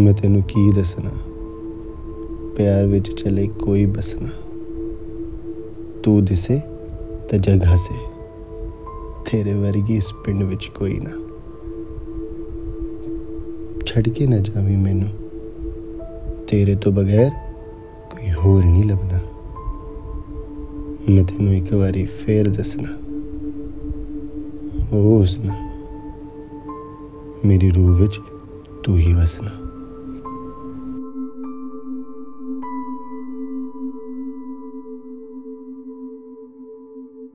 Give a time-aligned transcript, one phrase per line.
[0.00, 1.10] ਮੈਂ ਤੈਨੂੰ ਕੀ ਦੱਸਣਾ?
[2.56, 4.28] ਪਿਆਰ ਵਿੱਚ ਚਲੇ ਕੋਈ ਬਸਣਾ।
[6.02, 6.60] ਤੂੰ ਦਿਸੇ
[7.30, 7.94] ਤਾਂ ਜਗ ਹਸੇ।
[9.30, 11.10] ਤੇਰੇ ਵਰਗੀ ਇਸ ਪਿੰਡ ਵਿੱਚ ਕੋਈ ਨਾ।
[13.86, 15.08] ਛੱਡ ਕੇ ਨਾ ਜਾਵੀਂ ਮੈਨੂੰ।
[16.48, 17.30] ਤੇਰੇ ਤੋਂ ਬਗੈਰ
[18.10, 19.18] ਕੋਈ ਹੋਰ ਨਹੀਂ ਲੱਭਣਾ।
[21.10, 22.96] ਮੈਂ ਤੈਨੂੰ ਇੱਕ ਵਾਰੀ ਫੇਰ ਦੱਸਣਾ।
[24.96, 25.50] ਉਹ ਹੁਸਨ
[27.44, 28.20] ਮੇਰੀ ਰੂਹ ਵਿੱਚ
[28.82, 29.69] ਤੂੰ ਹੀ ਵਸਣਾ।